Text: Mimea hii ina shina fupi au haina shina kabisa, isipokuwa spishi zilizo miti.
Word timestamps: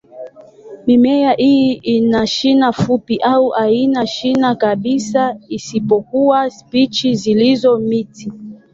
Mimea 0.87 1.33
hii 1.35 1.71
ina 1.73 2.27
shina 2.27 2.71
fupi 2.71 3.17
au 3.19 3.49
haina 3.49 4.07
shina 4.07 4.55
kabisa, 4.55 5.37
isipokuwa 5.47 6.49
spishi 6.51 7.15
zilizo 7.15 7.77
miti. 7.79 8.31